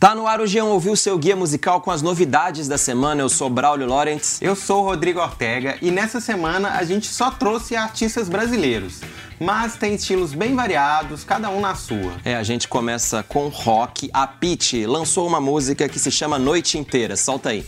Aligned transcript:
Tá 0.00 0.14
no 0.14 0.26
ar 0.26 0.40
o 0.40 0.46
Jean 0.46 0.64
ouviu 0.64 0.96
seu 0.96 1.18
guia 1.18 1.36
musical 1.36 1.82
com 1.82 1.90
as 1.90 2.00
novidades 2.00 2.66
da 2.66 2.78
semana. 2.78 3.20
Eu 3.20 3.28
sou 3.28 3.50
Braulio 3.50 3.86
Lawrence. 3.86 4.42
Eu 4.42 4.56
sou 4.56 4.82
o 4.82 4.86
Rodrigo 4.86 5.20
Ortega 5.20 5.76
e 5.82 5.90
nessa 5.90 6.22
semana 6.22 6.70
a 6.70 6.84
gente 6.84 7.06
só 7.06 7.30
trouxe 7.30 7.76
artistas 7.76 8.26
brasileiros, 8.26 9.02
mas 9.38 9.76
tem 9.76 9.94
estilos 9.94 10.32
bem 10.32 10.56
variados, 10.56 11.22
cada 11.22 11.50
um 11.50 11.60
na 11.60 11.74
sua. 11.74 12.14
É, 12.24 12.34
a 12.34 12.42
gente 12.42 12.66
começa 12.66 13.22
com 13.22 13.48
rock. 13.48 14.08
A 14.14 14.26
Pitty 14.26 14.86
lançou 14.86 15.28
uma 15.28 15.38
música 15.38 15.86
que 15.86 15.98
se 15.98 16.10
chama 16.10 16.38
Noite 16.38 16.78
Inteira. 16.78 17.14
Solta 17.14 17.50
aí. 17.50 17.66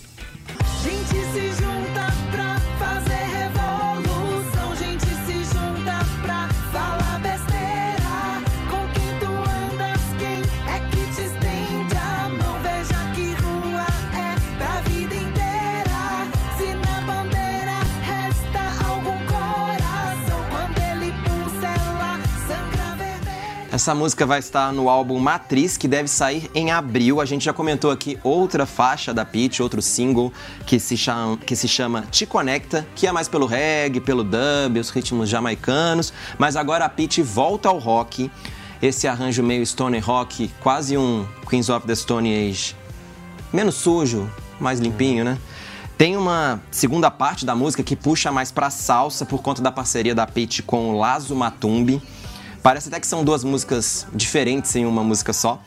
Gente 0.82 0.91
Essa 23.72 23.94
música 23.94 24.26
vai 24.26 24.38
estar 24.38 24.70
no 24.70 24.86
álbum 24.90 25.18
Matriz, 25.18 25.78
que 25.78 25.88
deve 25.88 26.06
sair 26.06 26.50
em 26.54 26.70
abril. 26.70 27.22
A 27.22 27.24
gente 27.24 27.46
já 27.46 27.54
comentou 27.54 27.90
aqui 27.90 28.18
outra 28.22 28.66
faixa 28.66 29.14
da 29.14 29.24
Pitty, 29.24 29.62
outro 29.62 29.80
single 29.80 30.30
que 30.66 30.78
se 30.78 30.94
chama, 30.94 31.38
que 31.38 31.56
se 31.56 31.66
chama 31.66 32.02
Te 32.10 32.26
Conecta, 32.26 32.86
que 32.94 33.06
é 33.06 33.12
mais 33.12 33.28
pelo 33.28 33.46
reggae, 33.46 33.98
pelo 33.98 34.22
dub, 34.22 34.78
os 34.78 34.90
ritmos 34.90 35.30
jamaicanos. 35.30 36.12
Mas 36.36 36.54
agora 36.54 36.84
a 36.84 36.88
Pitty 36.90 37.22
volta 37.22 37.70
ao 37.70 37.78
rock. 37.78 38.30
Esse 38.82 39.08
arranjo 39.08 39.42
meio 39.42 39.64
stone 39.64 39.98
rock, 40.00 40.50
quase 40.60 40.98
um 40.98 41.26
Queens 41.48 41.70
of 41.70 41.86
the 41.86 41.94
Stone 41.94 42.28
Age. 42.28 42.76
Menos 43.50 43.76
sujo, 43.76 44.30
mais 44.60 44.80
limpinho, 44.80 45.24
né? 45.24 45.38
Tem 45.96 46.14
uma 46.14 46.60
segunda 46.70 47.10
parte 47.10 47.46
da 47.46 47.54
música 47.54 47.82
que 47.82 47.96
puxa 47.96 48.30
mais 48.30 48.52
pra 48.52 48.68
salsa 48.68 49.24
por 49.24 49.40
conta 49.40 49.62
da 49.62 49.72
parceria 49.72 50.14
da 50.14 50.26
Pitty 50.26 50.62
com 50.62 50.90
o 50.90 50.98
Lazo 50.98 51.34
Matumbi. 51.34 52.02
Parece 52.62 52.88
até 52.88 53.00
que 53.00 53.06
são 53.06 53.24
duas 53.24 53.42
músicas 53.42 54.06
diferentes 54.14 54.74
em 54.76 54.86
uma 54.86 55.02
música 55.02 55.32
só. 55.32 55.60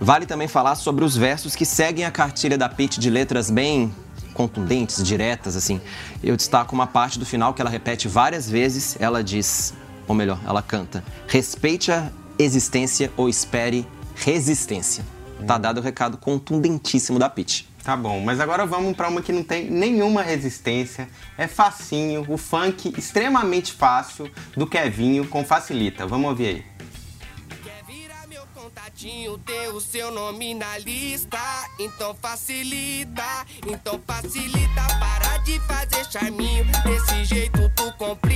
Vale 0.00 0.26
também 0.26 0.48
falar 0.48 0.74
sobre 0.74 1.04
os 1.04 1.16
versos 1.16 1.56
que 1.56 1.64
seguem 1.64 2.04
a 2.04 2.10
cartilha 2.10 2.58
da 2.58 2.68
Pitty 2.68 3.00
de 3.00 3.08
letras 3.08 3.50
bem 3.50 3.92
contundentes, 4.34 5.02
diretas, 5.02 5.56
assim. 5.56 5.80
Eu 6.22 6.36
destaco 6.36 6.74
uma 6.74 6.86
parte 6.86 7.18
do 7.18 7.24
final 7.24 7.54
que 7.54 7.60
ela 7.60 7.70
repete 7.70 8.08
várias 8.08 8.48
vezes. 8.48 8.96
Ela 9.00 9.22
diz, 9.24 9.74
ou 10.06 10.14
melhor, 10.14 10.38
ela 10.46 10.62
canta: 10.62 11.02
respeite 11.26 11.90
a 11.90 12.10
existência 12.38 13.10
ou 13.16 13.28
espere 13.28 13.86
resistência. 14.14 15.04
Tá 15.46 15.56
dado 15.56 15.78
o 15.78 15.82
recado 15.82 16.18
contundentíssimo 16.18 17.18
da 17.18 17.30
Pitty. 17.30 17.69
Tá 17.82 17.96
bom, 17.96 18.20
mas 18.20 18.40
agora 18.40 18.66
vamos 18.66 18.94
pra 18.94 19.08
uma 19.08 19.22
que 19.22 19.32
não 19.32 19.42
tem 19.42 19.70
nenhuma 19.70 20.22
resistência, 20.22 21.08
é 21.38 21.46
facinho, 21.46 22.26
o 22.28 22.36
funk 22.36 22.92
extremamente 22.96 23.72
fácil 23.72 24.30
do 24.54 24.66
Kevinho 24.66 25.26
com 25.26 25.44
Facilita. 25.44 26.06
Vamos 26.06 26.28
ouvir 26.28 26.46
aí. 26.46 26.64
Quer 27.64 27.84
virar 27.86 28.26
meu 28.28 28.42
contatinho, 28.54 29.38
ter 29.38 29.68
o 29.68 29.80
seu 29.80 30.10
nome 30.12 30.54
na 30.54 30.76
lista? 30.78 31.38
Então 31.78 32.14
facilita, 32.20 33.46
então 33.66 34.00
facilita. 34.06 34.82
Para 35.00 35.38
de 35.38 35.58
fazer 35.60 36.04
charminho, 36.10 36.66
desse 36.84 37.24
jeito 37.24 37.60
tu 37.74 37.90
complica. 37.94 38.29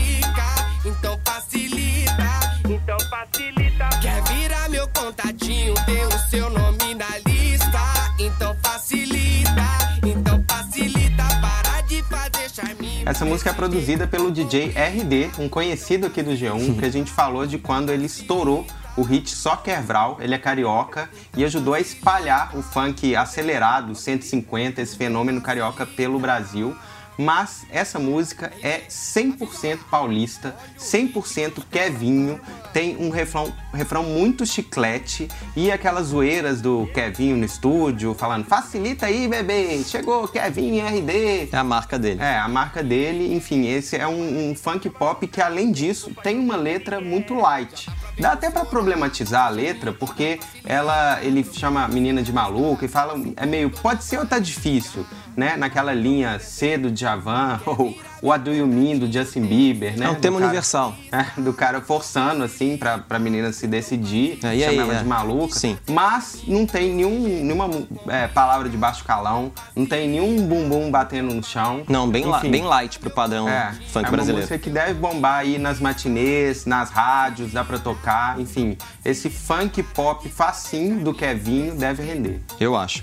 Essa 13.07 13.25
música 13.25 13.51
é 13.51 13.53
produzida 13.53 14.07
pelo 14.07 14.31
DJ 14.31 14.75
RD, 14.77 15.31
um 15.39 15.49
conhecido 15.49 16.07
aqui 16.07 16.23
do 16.23 16.33
G1, 16.33 16.77
que 16.79 16.85
a 16.85 16.91
gente 16.91 17.11
falou 17.11 17.47
de 17.47 17.59
quando 17.59 17.91
ele 17.91 18.07
estourou 18.07 18.67
o 18.97 19.03
hit 19.03 19.31
Só 19.31 19.57
Quebral, 19.57 20.19
ele 20.21 20.35
é 20.35 20.39
carioca 20.39 21.09
e 21.37 21.45
ajudou 21.45 21.75
a 21.75 21.81
espalhar 21.81 22.57
o 22.57 22.63
funk 22.63 23.17
acelerado, 23.17 23.95
150, 23.95 24.81
esse 24.81 24.97
fenômeno 24.97 25.41
carioca 25.41 25.85
pelo 25.87 26.19
Brasil. 26.19 26.77
Mas 27.17 27.65
essa 27.71 27.99
música 27.99 28.53
é 28.63 28.83
100% 28.89 29.79
paulista, 29.91 30.57
100% 30.79 31.63
Kevinho, 31.71 32.41
tem 32.73 32.97
um 32.97 33.11
refrão, 33.11 33.53
refrão 33.73 34.03
muito 34.03 34.45
chiclete 34.45 35.29
e 35.57 35.71
aquelas 35.71 36.09
zoeiras 36.09 36.61
do 36.61 36.89
Kevinho 36.93 37.37
no 37.37 37.45
estúdio, 37.45 38.15
falando 38.15 38.45
facilita 38.45 39.07
aí, 39.07 39.29
bebê, 39.29 39.83
chegou 39.85 40.27
Kevinho 40.27 40.85
RD. 40.85 41.49
É 41.53 41.57
a 41.57 41.65
marca 41.65 41.99
dele. 41.99 42.21
É, 42.21 42.39
a 42.39 42.49
marca 42.49 42.83
dele, 42.83 43.35
enfim, 43.35 43.67
esse 43.67 43.97
é 43.97 44.07
um, 44.07 44.51
um 44.51 44.55
funk 44.55 44.91
pop 44.91 45.27
que, 45.27 45.41
além 45.41 45.71
disso, 45.71 46.11
tem 46.23 46.39
uma 46.39 46.57
letra 46.57 47.01
muito 47.01 47.35
light. 47.35 47.89
Dá 48.19 48.33
até 48.33 48.49
pra 48.49 48.65
problematizar 48.65 49.47
a 49.47 49.49
letra, 49.49 49.93
porque 49.93 50.39
ela, 50.65 51.23
ele 51.23 51.43
chama 51.45 51.85
a 51.85 51.89
menina 51.89 52.23
de 52.23 52.33
maluca 52.33 52.85
e 52.85 52.89
fala, 52.89 53.15
é 53.37 53.45
meio, 53.45 53.71
pode 53.71 54.05
ser 54.05 54.19
ou 54.19 54.27
tá 54.27 54.39
difícil, 54.39 55.05
né? 55.37 55.57
Naquela 55.57 55.93
linha 55.93 56.39
C 56.39 56.79
do 56.79 56.91
Djavan, 56.91 57.61
ou 57.67 57.95
What 58.25 58.43
Do 58.43 58.53
You 58.55 58.67
Mean 58.67 58.97
do 58.99 59.13
Justin 59.13 59.43
Bieber, 59.43 59.99
né? 59.99 60.07
É 60.07 60.09
um 60.09 60.15
tema 60.15 60.37
cara- 60.39 60.47
universal. 60.47 60.95
é, 61.13 61.41
do 61.41 61.53
cara 61.53 61.81
forçando, 61.83 62.43
assim, 62.43 62.77
pra, 62.79 62.97
pra 62.97 63.19
menina 63.19 63.53
se 63.53 63.67
decidir, 63.67 64.39
É, 64.43 64.57
e 64.57 64.61
chama 64.61 64.71
aí, 64.73 64.79
ela 64.79 64.95
é. 64.95 64.99
de 65.01 65.05
maluca. 65.05 65.55
Sim. 65.59 65.77
Mas 65.91 66.43
não 66.49 66.65
tem 66.65 66.95
nenhum, 66.95 67.21
nenhuma 67.21 67.69
é, 68.09 68.27
palavra 68.27 68.69
de 68.71 68.77
baixo 68.79 69.05
calão, 69.05 69.53
não 69.77 69.85
tem 69.85 70.09
nenhum 70.09 70.47
bumbum 70.47 70.91
batendo 70.91 71.35
no 71.35 71.43
chão. 71.45 71.83
Não, 71.87 72.09
bem, 72.09 72.27
Enfim, 72.27 72.51
bem 72.51 72.63
light 72.65 72.99
pro 72.99 73.11
padrão 73.11 73.47
é, 73.47 73.73
funk 73.89 74.07
é 74.07 74.09
uma 74.09 74.11
brasileiro. 74.13 74.37
música 74.39 74.59
que 74.59 74.71
deve 74.71 74.95
bombar 74.95 75.41
aí 75.41 75.59
nas 75.59 75.79
matinês, 75.79 76.65
nas 76.65 76.89
rádios, 76.91 77.53
dá 77.53 77.63
pra 77.63 77.79
tocar, 77.79 78.41
enfim. 78.41 78.79
Esse 79.05 79.29
funk 79.29 79.83
pop 79.83 80.27
facinho 80.31 81.01
do 81.01 81.13
Kevinho 81.13 81.75
deve 81.75 82.03
render. 82.03 82.41
Eu 82.59 82.75
acho. 82.75 83.03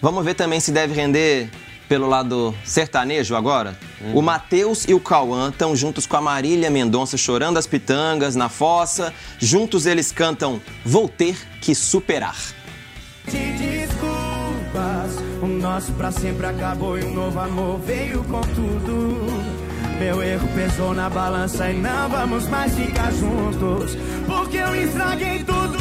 Vamos 0.00 0.24
ver 0.24 0.34
também 0.34 0.60
se 0.60 0.70
deve 0.72 0.94
render 0.94 1.50
pelo 1.88 2.08
lado 2.08 2.54
sertanejo 2.64 3.34
agora. 3.34 3.78
O 4.14 4.22
Matheus 4.22 4.84
e 4.88 4.94
o 4.94 5.00
Cauã 5.00 5.50
estão 5.50 5.76
juntos 5.76 6.06
com 6.06 6.16
a 6.16 6.20
Marília 6.20 6.70
Mendonça 6.70 7.16
chorando 7.16 7.58
as 7.58 7.66
pitangas 7.66 8.34
na 8.34 8.48
fossa. 8.48 9.12
Juntos 9.38 9.86
eles 9.86 10.10
cantam 10.10 10.60
Vou 10.84 11.08
Ter 11.08 11.36
Que 11.60 11.74
Superar. 11.74 12.36
Te 13.28 13.52
desculpas, 13.52 15.16
o 15.42 15.46
nosso 15.46 15.92
pra 15.92 16.10
sempre 16.10 16.46
acabou 16.46 16.98
e 16.98 17.04
um 17.04 17.14
novo 17.14 17.38
amor 17.38 17.78
veio 17.80 18.24
com 18.24 18.40
tudo. 18.40 19.62
Meu 19.98 20.20
erro 20.20 20.48
pesou 20.54 20.92
na 20.92 21.08
balança 21.08 21.70
e 21.70 21.78
não 21.78 22.08
vamos 22.08 22.48
mais 22.48 22.74
ficar 22.74 23.12
juntos. 23.12 23.96
Porque 24.26 24.56
eu 24.56 24.74
estraguei 24.74 25.44
tudo, 25.44 25.71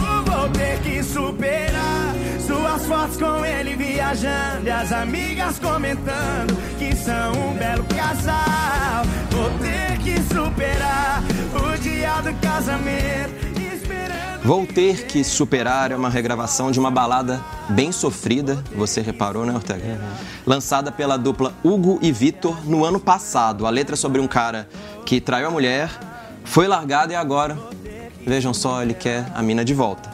vou 0.41 0.50
ter 0.50 0.79
que 0.79 1.03
superar. 1.03 2.16
Suas 2.40 2.85
fotos 2.85 3.18
com 3.18 3.46
ele 3.46 3.75
viajando 3.75 4.66
e 4.66 4.72
as 4.72 4.91
amigas 4.91 5.59
comentando 5.59 6.57
que 6.79 6.96
são 6.96 7.31
um 7.34 7.53
belo 7.53 7.84
casal. 7.85 9.06
Vou 9.29 9.50
ter 9.59 10.00
que 10.00 10.19
superar 10.34 11.24
o 11.53 11.78
dia 11.78 12.22
do 12.22 12.34
casamento. 12.41 13.52
Esperando 13.74 14.44
Vou 14.44 14.66
Ter 14.66 15.06
Que 15.06 15.24
Superar 15.24 15.91
é 15.91 15.96
uma 15.96 16.09
regravação 16.09 16.72
de 16.72 16.79
uma 16.79 16.90
balada 16.90 17.40
bem 17.69 17.91
sofrida, 17.91 18.63
você 18.75 19.00
reparou, 19.00 19.46
né, 19.46 19.53
Ortega? 19.53 20.00
Lançada 20.46 20.91
pela 20.91 21.18
dupla 21.18 21.53
Hugo 21.63 22.00
e 22.02 22.12
Vitor 22.12 22.58
no 22.66 22.84
ano 22.84 23.00
passado. 23.00 23.68
A 23.68 23.69
letra 23.69 23.94
é 23.94 23.97
sobre 23.97 24.19
um 24.19 24.28
cara 24.28 24.68
que 25.06 25.22
traiu 25.22 25.47
a 25.47 25.52
mulher, 25.52 25.91
foi 26.44 26.68
largado 26.68 27.13
e 27.13 27.16
agora, 27.16 27.56
vejam 28.25 28.53
só, 28.53 28.81
ele 28.81 28.96
quer 28.96 29.25
a 29.35 29.44
mina 29.44 29.63
de 29.63 29.75
volta. 29.75 30.11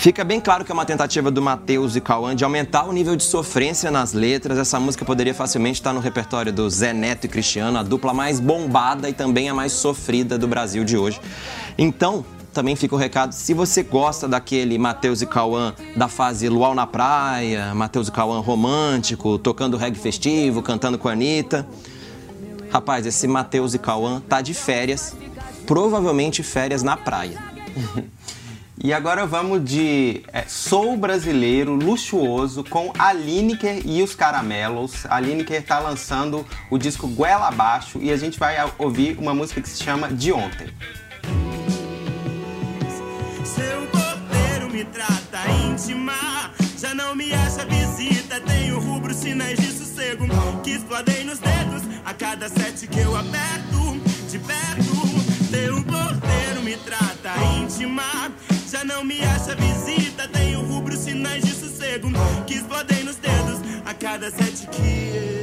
Fica 0.00 0.24
bem 0.24 0.40
claro 0.40 0.64
que 0.64 0.72
é 0.72 0.74
uma 0.74 0.86
tentativa 0.86 1.30
do 1.30 1.42
Matheus 1.42 1.94
e 1.94 2.00
Cauã 2.00 2.34
de 2.34 2.42
aumentar 2.42 2.84
o 2.84 2.92
nível 2.92 3.14
de 3.14 3.22
sofrência 3.22 3.90
nas 3.90 4.14
letras. 4.14 4.56
Essa 4.56 4.80
música 4.80 5.04
poderia 5.04 5.34
facilmente 5.34 5.78
estar 5.78 5.92
no 5.92 6.00
repertório 6.00 6.50
do 6.50 6.70
Zé 6.70 6.94
Neto 6.94 7.26
e 7.26 7.28
Cristiano, 7.28 7.78
a 7.78 7.82
dupla 7.82 8.14
mais 8.14 8.40
bombada 8.40 9.10
e 9.10 9.12
também 9.12 9.50
a 9.50 9.54
mais 9.54 9.72
sofrida 9.72 10.38
do 10.38 10.48
Brasil 10.48 10.84
de 10.84 10.96
hoje. 10.96 11.20
Então, 11.76 12.24
também 12.50 12.74
fica 12.76 12.94
o 12.94 12.98
recado, 12.98 13.32
se 13.32 13.52
você 13.52 13.82
gosta 13.82 14.26
daquele 14.26 14.78
Matheus 14.78 15.20
e 15.20 15.26
Cauã 15.26 15.74
da 15.94 16.08
fase 16.08 16.48
Luau 16.48 16.74
na 16.74 16.86
Praia, 16.86 17.74
Matheus 17.74 18.08
e 18.08 18.10
Cauã 18.10 18.40
romântico, 18.40 19.38
tocando 19.38 19.76
reggae 19.76 19.98
festivo, 19.98 20.62
cantando 20.62 20.96
com 20.96 21.10
a 21.10 21.12
Anitta. 21.12 21.68
Rapaz, 22.70 23.04
esse 23.04 23.28
Matheus 23.28 23.74
e 23.74 23.78
Cauã 23.78 24.22
tá 24.26 24.40
de 24.40 24.54
férias, 24.54 25.14
provavelmente 25.66 26.42
férias 26.42 26.82
na 26.82 26.96
praia. 26.96 27.38
E 28.82 28.94
agora 28.94 29.26
vamos 29.26 29.62
de 29.62 30.22
é, 30.32 30.44
Sou 30.48 30.96
Brasileiro 30.96 31.74
Luxuoso 31.74 32.64
com 32.64 32.90
a 32.98 33.12
Lineker 33.12 33.82
e 33.84 34.02
os 34.02 34.14
Caramelos. 34.14 35.04
A 35.04 35.20
Lineker 35.20 35.62
tá 35.62 35.78
lançando 35.78 36.46
o 36.70 36.78
disco 36.78 37.06
Goela 37.06 37.48
Abaixo 37.48 37.98
e 38.00 38.10
a 38.10 38.16
gente 38.16 38.38
vai 38.38 38.56
ouvir 38.78 39.18
uma 39.18 39.34
música 39.34 39.60
que 39.60 39.68
se 39.68 39.84
chama 39.84 40.08
De 40.08 40.32
Ontem. 40.32 40.68
Seu 43.44 43.86
cordeiro 43.88 44.70
me 44.72 44.82
trata 44.86 45.50
íntima. 45.68 46.14
Já 46.78 46.94
não 46.94 47.14
me 47.14 47.34
acha 47.34 47.66
visita, 47.66 48.40
tenho 48.40 48.80
rubro, 48.80 49.12
sinais 49.12 49.58
de 49.58 49.66
sossego 49.66 50.24
Que 50.62 50.70
explodem 50.70 51.24
nos 51.24 51.38
dedos 51.38 51.82
a 52.06 52.14
cada 52.14 52.48
sete 52.48 52.86
que 52.86 53.00
eu 53.00 53.14
aperto 53.14 54.00
De 54.30 54.38
perto, 54.38 55.50
teu 55.50 55.74
porteiro 55.84 56.62
me 56.64 56.74
trata 56.78 57.34
íntima 57.58 58.30
não 59.00 59.06
me 59.06 59.24
acha 59.24 59.54
visita, 59.54 60.28
tenho 60.28 60.60
rubro, 60.60 60.94
sinais 60.94 61.42
de 61.42 61.52
sossego. 61.52 62.10
Que 62.46 62.54
explodem 62.54 63.02
nos 63.04 63.16
dedos 63.16 63.58
a 63.86 63.94
cada 63.94 64.30
sete 64.30 64.66
que... 64.66 65.39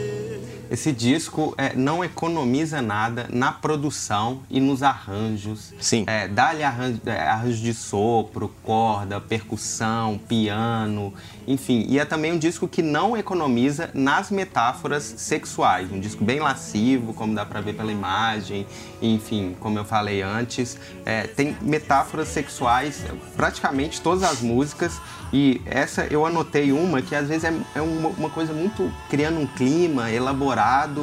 Esse 0.70 0.92
disco 0.92 1.54
é, 1.58 1.74
não 1.76 2.04
economiza 2.04 2.82
nada 2.82 3.28
na 3.32 3.52
produção 3.52 4.42
e 4.50 4.60
nos 4.60 4.84
arranjos. 4.84 5.74
Sim. 5.80 6.04
É, 6.08 6.28
Dá-lhe 6.28 6.64
arranjo, 6.64 7.02
é, 7.06 7.20
arranjo 7.28 7.62
de 7.62 7.74
sopro, 7.74 8.54
corda, 8.64 9.20
percussão, 9.20 10.20
piano, 10.28 11.14
enfim. 11.48 11.86
E 11.88 12.00
é 12.00 12.06
também 12.06 12.34
um 12.34 12.38
disco 12.38 12.68
que 12.68 12.82
não 12.82 13.16
economiza 13.16 13.90
nas 13.94 14.30
metáforas 14.30 15.04
sexuais. 15.04 15.92
Um 15.92 16.00
disco 16.00 16.24
bem 16.24 16.40
lascivo, 16.40 17.14
como 17.14 17.34
dá 17.34 17.46
pra 17.46 17.62
ver 17.62 17.74
pela 17.74 17.92
imagem, 17.92 18.66
enfim, 19.02 19.56
como 19.60 19.80
eu 19.80 19.86
falei 19.86 20.22
antes. 20.22 20.78
É, 21.06 21.24
tem 21.24 21.56
metáforas 21.62 22.28
sexuais, 22.28 23.04
praticamente 23.36 24.02
todas 24.02 24.24
as 24.24 24.42
músicas. 24.42 25.00
E 25.32 25.62
essa 25.66 26.06
eu 26.06 26.26
anotei 26.26 26.72
uma 26.72 27.02
que 27.02 27.14
às 27.14 27.28
vezes 27.28 27.44
é, 27.44 27.54
é 27.76 27.82
uma, 27.82 28.10
uma 28.10 28.30
coisa 28.30 28.54
muito 28.54 28.92
criando 29.10 29.40
um 29.40 29.48
clima 29.48 30.10
elaborado, 30.10 30.57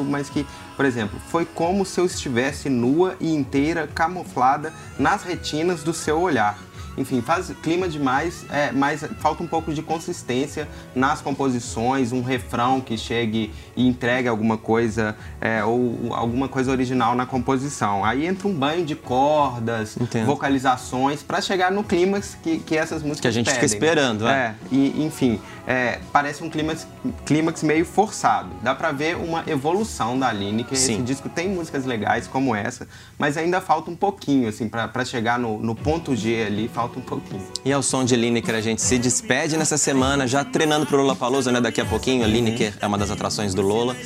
mas 0.04 0.28
que, 0.28 0.46
por 0.76 0.84
exemplo, 0.84 1.18
foi 1.28 1.44
como 1.44 1.84
se 1.84 2.00
eu 2.00 2.06
estivesse 2.06 2.68
nua 2.68 3.16
e 3.20 3.34
inteira 3.34 3.88
camuflada 3.94 4.72
nas 4.98 5.22
retinas 5.22 5.82
do 5.82 5.92
seu 5.92 6.20
olhar. 6.20 6.58
Enfim, 6.96 7.20
faz 7.20 7.50
clima 7.62 7.88
demais, 7.88 8.44
é, 8.50 8.70
mas 8.70 9.04
falta 9.18 9.42
um 9.42 9.46
pouco 9.46 9.72
de 9.74 9.82
consistência 9.82 10.68
nas 10.94 11.20
composições, 11.20 12.12
um 12.12 12.22
refrão 12.22 12.80
que 12.80 12.96
chegue 12.96 13.52
e 13.76 13.86
entregue 13.86 14.28
alguma 14.28 14.56
coisa 14.56 15.16
é, 15.40 15.64
ou 15.64 16.14
alguma 16.14 16.48
coisa 16.48 16.70
original 16.70 17.16
na 17.16 17.26
composição. 17.26 18.04
Aí 18.04 18.26
entra 18.26 18.46
um 18.46 18.54
banho 18.54 18.84
de 18.84 18.94
cordas, 18.94 19.96
Entendo. 20.00 20.26
vocalizações 20.26 21.22
para 21.22 21.40
chegar 21.40 21.72
no 21.72 21.82
clímax 21.82 22.38
que, 22.40 22.58
que 22.58 22.76
essas 22.76 23.02
músicas 23.02 23.20
Que 23.22 23.28
a 23.28 23.32
gente 23.32 23.50
fica 23.50 23.60
pedem. 23.60 23.74
esperando, 23.76 24.24
né? 24.24 24.54
É, 24.70 24.74
e 24.74 25.04
enfim, 25.04 25.40
é, 25.66 25.98
parece 26.12 26.44
um 26.44 26.50
clímax, 26.50 26.86
clímax 27.24 27.62
meio 27.62 27.84
forçado. 27.84 28.50
Dá 28.62 28.74
pra 28.74 28.92
ver 28.92 29.16
uma 29.16 29.44
evolução 29.46 30.18
da 30.18 30.32
Lineker. 30.32 30.74
Esse 30.74 30.86
Sim. 30.86 31.04
disco 31.04 31.28
tem 31.28 31.48
músicas 31.48 31.84
legais 31.84 32.26
como 32.26 32.54
essa, 32.54 32.86
mas 33.18 33.36
ainda 33.36 33.60
falta 33.60 33.90
um 33.90 33.96
pouquinho, 33.96 34.48
assim, 34.48 34.68
pra 34.68 34.88
pra 34.88 35.04
chegar 35.04 35.38
no, 35.38 35.58
no 35.58 35.74
ponto 35.74 36.14
G 36.14 36.44
ali, 36.44 36.68
falta 36.68 36.98
um 36.98 37.02
pouquinho. 37.02 37.42
E 37.64 37.72
ao 37.72 37.82
som 37.82 38.04
de 38.04 38.16
Lineker 38.16 38.54
a 38.54 38.60
gente 38.60 38.80
se 38.82 38.98
despede 38.98 39.56
nessa 39.56 39.76
semana, 39.76 40.26
já 40.26 40.44
treinando 40.44 40.86
pro 40.86 40.98
Lollapalooza, 40.98 41.50
né? 41.50 41.60
Daqui 41.60 41.80
a 41.80 41.84
pouquinho, 41.84 42.24
a 42.24 42.26
Lineker 42.26 42.74
é 42.80 42.86
uma 42.86 42.98
das 42.98 43.10
atrações 43.10 43.54
do 43.54 43.62
Lola. 43.62 43.96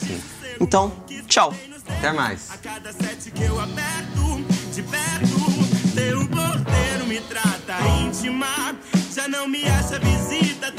Então, 0.61 0.93
tchau! 1.27 1.53
Até 1.89 2.13
mais. 2.13 2.51
A 2.51 2.57
cada 2.59 2.93
sete 2.93 3.31
que 3.31 3.43
eu 3.43 3.59
aperto 3.59 4.45
de 4.73 4.83
perto, 4.83 5.95
teu 5.95 6.19
porteiro 6.29 7.07
me 7.07 7.21
trata 7.21 7.77
íntima. 8.01 8.77
Já 9.13 9.27
não 9.27 9.49
me 9.49 9.65
acha 9.65 9.99
visita, 9.99 10.71